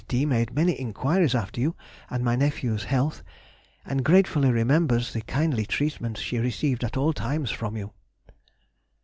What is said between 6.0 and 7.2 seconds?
she received at all